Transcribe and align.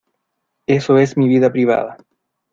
eso 0.65 0.97
es 0.97 1.15
mi 1.15 1.27
vida 1.27 1.51
privada. 1.51 1.95